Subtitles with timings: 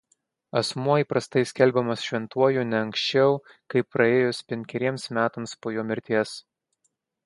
[0.61, 3.37] Asmuo įprastai skelbiamas šventuoju ne anksčiau
[3.75, 6.39] kaip praėjus penkeriems metams po jo mirties.